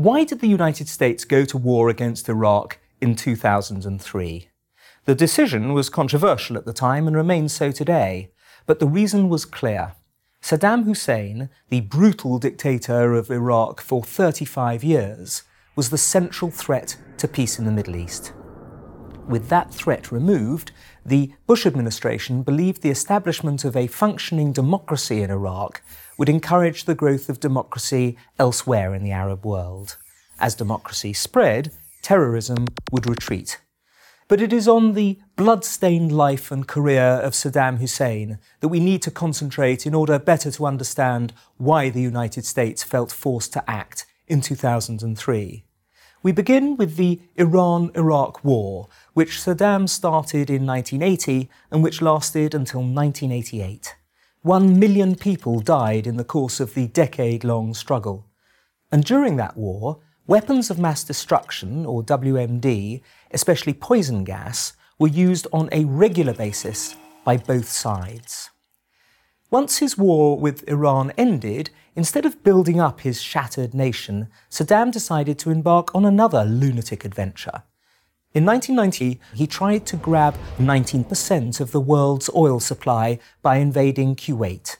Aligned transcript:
Why 0.00 0.24
did 0.24 0.40
the 0.40 0.46
United 0.46 0.88
States 0.88 1.26
go 1.26 1.44
to 1.44 1.58
war 1.58 1.90
against 1.90 2.30
Iraq 2.30 2.78
in 3.02 3.14
2003? 3.14 4.48
The 5.04 5.14
decision 5.14 5.74
was 5.74 5.90
controversial 5.90 6.56
at 6.56 6.64
the 6.64 6.72
time 6.72 7.06
and 7.06 7.14
remains 7.14 7.52
so 7.52 7.70
today, 7.70 8.30
but 8.64 8.78
the 8.78 8.86
reason 8.86 9.28
was 9.28 9.44
clear. 9.44 9.92
Saddam 10.40 10.84
Hussein, 10.84 11.50
the 11.68 11.82
brutal 11.82 12.38
dictator 12.38 13.12
of 13.12 13.30
Iraq 13.30 13.82
for 13.82 14.02
35 14.02 14.82
years, 14.82 15.42
was 15.76 15.90
the 15.90 15.98
central 15.98 16.50
threat 16.50 16.96
to 17.18 17.28
peace 17.28 17.58
in 17.58 17.66
the 17.66 17.70
Middle 17.70 17.96
East. 17.96 18.32
With 19.28 19.48
that 19.48 19.72
threat 19.72 20.10
removed, 20.10 20.72
the 21.06 21.32
Bush 21.46 21.64
administration 21.64 22.42
believed 22.42 22.82
the 22.82 22.90
establishment 22.90 23.64
of 23.64 23.76
a 23.76 23.86
functioning 23.86 24.52
democracy 24.52 25.22
in 25.22 25.30
Iraq 25.30 25.82
would 26.18 26.28
encourage 26.28 26.84
the 26.84 26.94
growth 26.94 27.28
of 27.28 27.40
democracy 27.40 28.16
elsewhere 28.38 28.94
in 28.94 29.04
the 29.04 29.12
Arab 29.12 29.46
world. 29.46 29.96
As 30.38 30.54
democracy 30.54 31.12
spread, 31.12 31.72
terrorism 32.02 32.66
would 32.90 33.08
retreat. 33.08 33.60
But 34.28 34.40
it 34.40 34.52
is 34.52 34.68
on 34.68 34.94
the 34.94 35.18
blood-stained 35.36 36.12
life 36.12 36.50
and 36.50 36.66
career 36.66 37.20
of 37.22 37.32
Saddam 37.32 37.78
Hussein 37.78 38.38
that 38.60 38.68
we 38.68 38.78
need 38.78 39.02
to 39.02 39.10
concentrate 39.10 39.86
in 39.86 39.94
order 39.94 40.18
better 40.18 40.50
to 40.52 40.66
understand 40.66 41.32
why 41.56 41.90
the 41.90 42.02
United 42.02 42.44
States 42.44 42.82
felt 42.82 43.10
forced 43.10 43.52
to 43.54 43.70
act 43.70 44.06
in 44.28 44.40
2003. 44.40 45.64
We 46.22 46.32
begin 46.32 46.76
with 46.76 46.96
the 46.96 47.20
Iran 47.36 47.90
Iraq 47.94 48.44
War, 48.44 48.88
which 49.14 49.38
Saddam 49.38 49.88
started 49.88 50.50
in 50.50 50.66
1980 50.66 51.48
and 51.70 51.82
which 51.82 52.02
lasted 52.02 52.54
until 52.54 52.80
1988. 52.80 53.96
One 54.42 54.78
million 54.78 55.14
people 55.14 55.60
died 55.60 56.06
in 56.06 56.16
the 56.16 56.24
course 56.24 56.60
of 56.60 56.74
the 56.74 56.88
decade 56.88 57.44
long 57.44 57.74
struggle. 57.74 58.26
And 58.92 59.04
during 59.04 59.36
that 59.36 59.56
war, 59.56 60.00
Weapons 60.30 60.70
of 60.70 60.78
mass 60.78 61.02
destruction, 61.02 61.84
or 61.84 62.04
WMD, 62.04 63.02
especially 63.32 63.72
poison 63.72 64.22
gas, 64.22 64.74
were 64.96 65.08
used 65.08 65.48
on 65.52 65.68
a 65.72 65.84
regular 65.86 66.32
basis 66.32 66.94
by 67.24 67.36
both 67.36 67.68
sides. 67.68 68.50
Once 69.50 69.78
his 69.78 69.98
war 69.98 70.38
with 70.38 70.66
Iran 70.68 71.12
ended, 71.18 71.70
instead 71.96 72.24
of 72.24 72.44
building 72.44 72.78
up 72.80 73.00
his 73.00 73.20
shattered 73.20 73.74
nation, 73.74 74.28
Saddam 74.48 74.92
decided 74.92 75.40
to 75.40 75.50
embark 75.50 75.92
on 75.92 76.04
another 76.04 76.44
lunatic 76.44 77.04
adventure. 77.04 77.64
In 78.32 78.46
1990, 78.46 79.18
he 79.34 79.48
tried 79.48 79.86
to 79.86 79.96
grab 79.96 80.36
19% 80.58 81.60
of 81.60 81.72
the 81.72 81.80
world's 81.80 82.30
oil 82.32 82.60
supply 82.60 83.18
by 83.42 83.56
invading 83.56 84.14
Kuwait. 84.14 84.76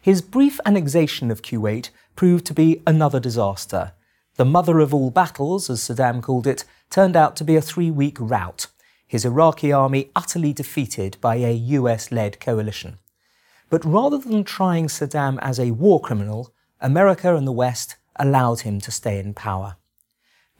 His 0.00 0.20
brief 0.20 0.58
annexation 0.66 1.30
of 1.30 1.42
Kuwait 1.42 1.90
proved 2.16 2.46
to 2.46 2.54
be 2.54 2.82
another 2.88 3.20
disaster. 3.20 3.92
The 4.34 4.44
mother 4.44 4.80
of 4.80 4.92
all 4.92 5.12
battles, 5.12 5.70
as 5.70 5.80
Saddam 5.80 6.22
called 6.22 6.48
it, 6.48 6.64
turned 6.90 7.14
out 7.14 7.36
to 7.36 7.44
be 7.44 7.54
a 7.54 7.62
three 7.62 7.92
week 7.92 8.16
rout, 8.18 8.66
his 9.06 9.24
Iraqi 9.24 9.70
army 9.70 10.10
utterly 10.16 10.52
defeated 10.52 11.18
by 11.20 11.36
a 11.36 11.52
US 11.52 12.10
led 12.10 12.40
coalition. 12.40 12.98
But 13.70 13.84
rather 13.84 14.18
than 14.18 14.44
trying 14.44 14.88
Saddam 14.88 15.38
as 15.40 15.58
a 15.58 15.70
war 15.70 16.00
criminal, 16.00 16.52
America 16.80 17.34
and 17.34 17.46
the 17.46 17.52
West 17.52 17.96
allowed 18.16 18.60
him 18.60 18.80
to 18.80 18.90
stay 18.90 19.18
in 19.18 19.32
power. 19.32 19.76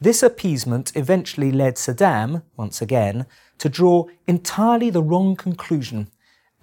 This 0.00 0.22
appeasement 0.22 0.92
eventually 0.96 1.52
led 1.52 1.74
Saddam, 1.74 2.42
once 2.56 2.80
again, 2.80 3.26
to 3.58 3.68
draw 3.68 4.06
entirely 4.26 4.88
the 4.88 5.02
wrong 5.02 5.36
conclusion 5.36 6.08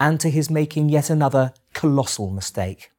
and 0.00 0.18
to 0.18 0.30
his 0.30 0.50
making 0.50 0.88
yet 0.88 1.08
another 1.08 1.52
colossal 1.72 2.30
mistake 2.30 2.90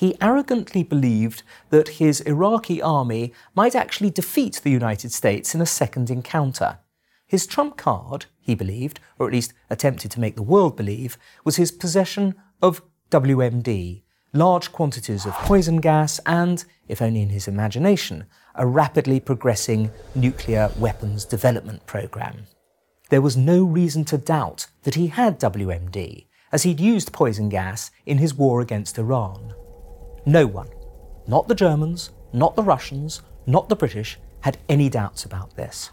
he 0.00 0.16
arrogantly 0.18 0.82
believed 0.82 1.42
that 1.68 2.00
his 2.00 2.22
Iraqi 2.22 2.80
army 2.80 3.34
might 3.54 3.74
actually 3.74 4.08
defeat 4.08 4.58
the 4.64 4.70
United 4.70 5.12
States 5.12 5.54
in 5.54 5.60
a 5.60 5.66
second 5.66 6.08
encounter. 6.08 6.78
His 7.26 7.46
trump 7.46 7.76
card, 7.76 8.24
he 8.50 8.54
believed, 8.54 9.00
or 9.18 9.26
at 9.26 9.32
least 9.32 9.54
attempted 9.70 10.10
to 10.10 10.20
make 10.20 10.36
the 10.36 10.42
world 10.42 10.76
believe, 10.76 11.16
was 11.44 11.56
his 11.56 11.72
possession 11.72 12.34
of 12.60 12.82
WMD, 13.10 14.02
large 14.32 14.70
quantities 14.72 15.24
of 15.24 15.32
poison 15.34 15.80
gas, 15.80 16.20
and, 16.26 16.64
if 16.88 17.00
only 17.00 17.22
in 17.22 17.30
his 17.30 17.48
imagination, 17.48 18.24
a 18.54 18.66
rapidly 18.66 19.20
progressing 19.20 19.90
nuclear 20.14 20.70
weapons 20.78 21.24
development 21.24 21.84
program. 21.86 22.44
There 23.08 23.22
was 23.22 23.36
no 23.36 23.64
reason 23.64 24.04
to 24.06 24.18
doubt 24.18 24.66
that 24.82 24.94
he 24.94 25.08
had 25.08 25.40
WMD, 25.40 26.26
as 26.52 26.64
he'd 26.64 26.80
used 26.80 27.12
poison 27.12 27.48
gas 27.48 27.90
in 28.06 28.18
his 28.18 28.34
war 28.34 28.60
against 28.60 28.98
Iran. 28.98 29.54
No 30.26 30.46
one, 30.46 30.68
not 31.26 31.48
the 31.48 31.54
Germans, 31.54 32.10
not 32.32 32.56
the 32.56 32.62
Russians, 32.62 33.22
not 33.46 33.68
the 33.68 33.76
British, 33.76 34.18
had 34.40 34.58
any 34.68 34.88
doubts 34.88 35.24
about 35.24 35.56
this. 35.56 35.90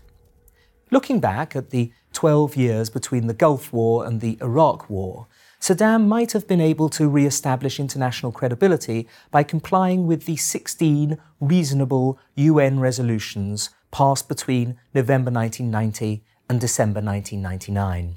Looking 0.89 1.19
back 1.19 1.55
at 1.55 1.69
the 1.71 1.91
12 2.17 2.55
years 2.55 2.89
between 2.89 3.27
the 3.27 3.33
Gulf 3.35 3.71
War 3.71 4.03
and 4.03 4.21
the 4.21 4.39
Iraq 4.41 4.89
War, 4.89 5.27
Saddam 5.61 6.07
might 6.07 6.31
have 6.31 6.47
been 6.47 6.59
able 6.59 6.89
to 6.89 7.07
re 7.07 7.27
establish 7.27 7.79
international 7.79 8.31
credibility 8.31 9.07
by 9.29 9.43
complying 9.43 10.07
with 10.07 10.25
the 10.25 10.35
16 10.35 11.19
reasonable 11.39 12.17
UN 12.33 12.79
resolutions 12.79 13.69
passed 13.91 14.27
between 14.27 14.79
November 14.95 15.29
1990 15.29 16.23
and 16.49 16.59
December 16.59 17.01
1999. 17.01 18.15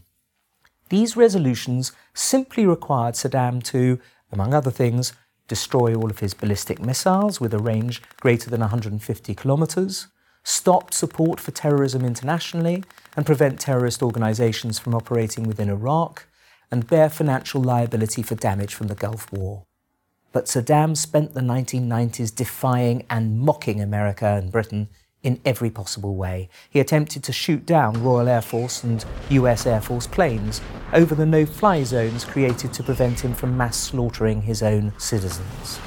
These 0.89 1.15
resolutions 1.15 1.93
simply 2.15 2.65
required 2.65 3.17
Saddam 3.17 3.63
to, 3.65 4.01
among 4.33 4.55
other 4.55 4.71
things, 4.71 5.13
destroy 5.47 5.95
all 5.95 6.09
of 6.09 6.21
his 6.21 6.33
ballistic 6.33 6.81
missiles 6.81 7.39
with 7.39 7.53
a 7.53 7.59
range 7.59 8.01
greater 8.19 8.49
than 8.49 8.61
150 8.61 9.35
kilometres, 9.35 10.07
stop 10.51 10.93
support 10.93 11.39
for 11.39 11.53
terrorism 11.53 12.05
internationally, 12.05 12.83
and 13.17 13.25
prevent 13.25 13.61
terrorist 13.61 14.03
organisations 14.03 14.79
from 14.79 14.95
operating 14.95 15.45
within 15.45 15.69
Iraq, 15.69 16.27
and 16.71 16.87
bear 16.87 17.09
financial 17.09 17.63
liability 17.63 18.23
for 18.23 18.35
damage 18.35 18.75
from 18.75 18.89
the 18.89 18.95
Gulf 18.95 19.33
War. 19.33 19.65
But 20.33 20.47
Saddam 20.47 20.97
spent 20.97 21.35
the 21.35 21.41
1990s 21.41 22.35
defying 22.35 23.05
and 23.11 23.41
mocking 23.41 23.81
America 23.81 24.27
and 24.27 24.53
Britain 24.53 24.89
in 25.23 25.41
every 25.45 25.71
possible 25.71 26.15
way. 26.15 26.49
He 26.71 26.81
attempted 26.81 27.23
to 27.25 27.33
shoot 27.33 27.67
down 27.67 28.03
Royal 28.03 28.29
Air 28.29 28.43
Force 28.43 28.83
and 28.85 29.05
US 29.29 29.67
Air 29.67 29.81
Force 29.81 30.07
planes 30.07 30.61
over 30.93 31.15
the 31.15 31.27
no 31.27 31.45
fly 31.45 31.83
zones 31.85 32.25
created 32.25 32.73
to 32.73 32.83
prevent 32.83 33.21
him 33.21 33.35
from 33.35 33.57
mass 33.57 33.77
slaughtering 33.77 34.43
his 34.43 34.63
own 34.63 34.93
citizens. 34.99 35.79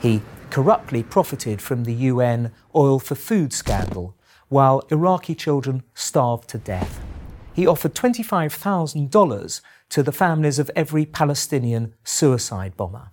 He 0.00 0.20
corruptly 0.52 1.02
profited 1.02 1.62
from 1.62 1.84
the 1.84 1.94
UN 1.94 2.52
oil 2.76 2.98
for 2.98 3.14
food 3.14 3.54
scandal 3.54 4.14
while 4.50 4.86
Iraqi 4.90 5.34
children 5.34 5.82
starved 5.94 6.46
to 6.50 6.58
death. 6.58 7.00
He 7.54 7.66
offered 7.66 7.94
$25,000 7.94 9.60
to 9.88 10.02
the 10.02 10.12
families 10.12 10.58
of 10.58 10.70
every 10.76 11.06
Palestinian 11.06 11.94
suicide 12.04 12.76
bomber. 12.76 13.12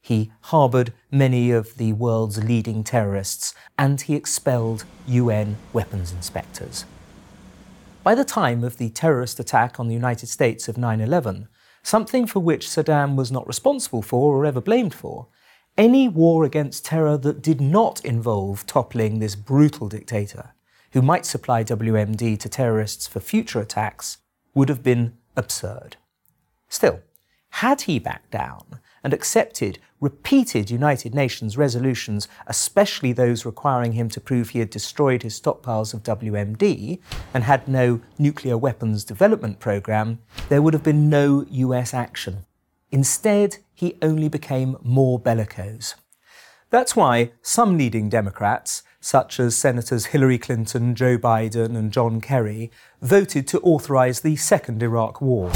He 0.00 0.32
harboured 0.50 0.92
many 1.08 1.52
of 1.52 1.76
the 1.76 1.92
world's 1.92 2.42
leading 2.42 2.82
terrorists 2.82 3.54
and 3.78 4.00
he 4.00 4.16
expelled 4.16 4.84
UN 5.06 5.58
weapons 5.72 6.10
inspectors. 6.10 6.84
By 8.02 8.16
the 8.16 8.24
time 8.24 8.64
of 8.64 8.78
the 8.78 8.90
terrorist 8.90 9.38
attack 9.38 9.78
on 9.78 9.86
the 9.86 9.94
United 9.94 10.26
States 10.26 10.66
of 10.66 10.76
9 10.76 11.00
11, 11.00 11.46
something 11.84 12.26
for 12.26 12.40
which 12.40 12.66
Saddam 12.66 13.14
was 13.14 13.30
not 13.30 13.46
responsible 13.46 14.02
for 14.02 14.34
or 14.34 14.44
ever 14.44 14.60
blamed 14.60 14.94
for, 14.94 15.28
any 15.76 16.08
war 16.08 16.44
against 16.44 16.84
terror 16.84 17.16
that 17.18 17.42
did 17.42 17.60
not 17.60 18.04
involve 18.04 18.66
toppling 18.66 19.18
this 19.18 19.34
brutal 19.34 19.88
dictator, 19.88 20.54
who 20.92 21.02
might 21.02 21.26
supply 21.26 21.64
WMD 21.64 22.38
to 22.38 22.48
terrorists 22.48 23.06
for 23.06 23.20
future 23.20 23.60
attacks, 23.60 24.18
would 24.54 24.68
have 24.68 24.82
been 24.82 25.16
absurd. 25.36 25.96
Still, 26.68 27.00
had 27.50 27.82
he 27.82 27.98
backed 27.98 28.30
down, 28.30 28.80
and 29.04 29.12
accepted 29.12 29.78
repeated 30.00 30.70
United 30.70 31.14
Nations 31.14 31.56
resolutions, 31.56 32.28
especially 32.46 33.12
those 33.12 33.44
requiring 33.44 33.92
him 33.92 34.08
to 34.10 34.20
prove 34.20 34.50
he 34.50 34.58
had 34.58 34.70
destroyed 34.70 35.22
his 35.22 35.40
stockpiles 35.40 35.94
of 35.94 36.02
WMD 36.02 36.98
and 37.34 37.44
had 37.44 37.68
no 37.68 38.00
nuclear 38.18 38.56
weapons 38.56 39.04
development 39.04 39.58
program, 39.58 40.18
there 40.48 40.62
would 40.62 40.74
have 40.74 40.82
been 40.82 41.08
no 41.08 41.44
US 41.50 41.94
action. 41.94 42.44
Instead, 42.90 43.58
he 43.74 43.98
only 44.02 44.28
became 44.28 44.76
more 44.82 45.18
bellicose. 45.18 45.94
That's 46.70 46.96
why 46.96 47.32
some 47.42 47.76
leading 47.76 48.08
Democrats, 48.08 48.82
such 49.00 49.38
as 49.38 49.56
Senators 49.56 50.06
Hillary 50.06 50.38
Clinton, 50.38 50.94
Joe 50.94 51.18
Biden, 51.18 51.76
and 51.76 51.92
John 51.92 52.20
Kerry, 52.20 52.70
voted 53.02 53.46
to 53.48 53.60
authorize 53.60 54.20
the 54.20 54.36
Second 54.36 54.82
Iraq 54.82 55.20
War. 55.20 55.52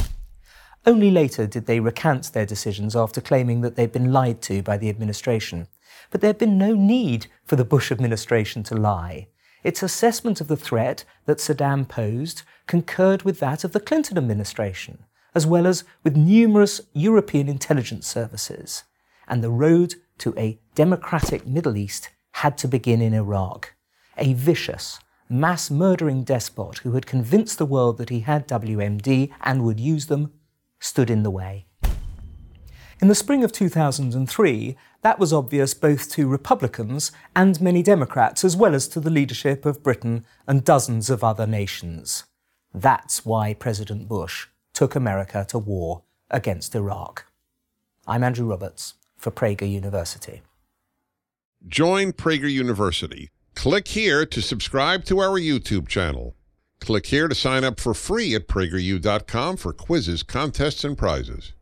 Only 0.85 1.11
later 1.11 1.47
did 1.47 1.67
they 1.67 1.81
recant 1.81 2.33
their 2.33 2.47
decisions 2.47 2.95
after 2.95 3.21
claiming 3.21 3.63
that 3.63 3.77
they'd 3.77 3.93
been 3.93 4.13
lied 4.13 4.41
to 4.43 4.63
by 4.63 4.77
the 4.77 4.89
administration. 4.89 5.69
But 6.11 6.21
there 6.21 6.29
had 6.29 6.39
been 6.39 6.59
no 6.59 6.75
need 6.75 7.27
for 7.45 7.57
the 7.57 7.65
Bush 7.65 7.91
administration 7.91 8.63
to 8.65 8.77
lie. 8.77 9.29
Its 9.65 9.83
assessment 9.83 10.41
of 10.41 10.47
the 10.47 10.57
threat 10.57 11.05
that 11.25 11.39
Saddam 11.39 11.89
posed 11.89 12.43
concurred 12.69 13.23
with 13.23 13.41
that 13.41 13.65
of 13.65 13.73
the 13.73 13.81
Clinton 13.81 14.17
administration, 14.17 15.05
as 15.37 15.47
well 15.47 15.67
as 15.67 15.85
with 16.03 16.17
numerous 16.17 16.81
European 16.95 17.47
intelligence 17.47 18.07
services. 18.07 18.85
And 19.29 19.45
the 19.45 19.51
road 19.51 19.97
to 20.17 20.33
a 20.39 20.59
democratic 20.75 21.47
Middle 21.47 21.77
East 21.77 22.09
had 22.33 22.57
to 22.57 22.67
begin 22.67 23.03
in 23.03 23.13
Iraq. 23.13 23.75
A 24.17 24.33
vicious, 24.33 24.99
mass 25.29 25.71
murdering 25.71 26.25
despot 26.25 26.79
who 26.79 26.93
had 26.93 27.05
convinced 27.05 27.59
the 27.59 27.67
world 27.67 27.99
that 27.99 28.09
he 28.09 28.21
had 28.21 28.49
WMD 28.49 29.31
and 29.43 29.63
would 29.63 29.79
use 29.79 30.07
them 30.07 30.33
stood 30.81 31.11
in 31.11 31.23
the 31.23 31.31
way. 31.31 31.67
In 33.03 33.09
the 33.09 33.15
spring 33.15 33.45
of 33.45 33.53
2003, 33.53 34.75
that 35.03 35.19
was 35.19 35.35
obvious 35.35 35.75
both 35.75 36.11
to 36.13 36.27
Republicans 36.27 37.13
and 37.35 37.61
many 37.61 37.83
Democrats, 37.83 38.43
as 38.43 38.57
well 38.57 38.75
as 38.75 38.89
to 38.89 39.01
the 39.01 39.11
leadership 39.11 39.67
of 39.67 39.83
Britain 39.83 40.25
and 40.47 40.65
dozens 40.65 41.11
of 41.11 41.23
other 41.23 41.47
nations. 41.47 42.25
That's 42.73 43.27
why 43.27 43.53
President 43.53 44.09
Bush 44.09 44.47
took 44.77 44.95
America 44.95 45.43
to 45.49 45.59
war 45.59 46.03
against 46.31 46.75
Iraq. 46.75 47.25
I'm 48.07 48.23
Andrew 48.23 48.51
Roberts 48.51 48.93
for 49.17 49.31
Prager 49.31 49.69
University. 49.69 50.43
Join 51.67 52.13
Prager 52.13 52.53
University. 52.53 53.31
Click 53.55 53.89
here 53.89 54.27
to 54.27 54.43
subscribe 54.43 55.07
to 55.07 55.19
our 55.19 55.41
YouTube 55.41 55.89
channel. 55.89 56.35
Click 56.79 57.07
here 57.07 57.27
to 57.27 57.35
sign 57.35 57.65
up 57.65 57.81
for 57.81 57.95
free 57.95 58.35
at 58.35 58.49
prageru.com 58.49 59.57
for 59.57 59.73
quizzes, 59.73 60.23
contests, 60.23 60.85
and 60.85 60.99
prizes. 60.99 61.55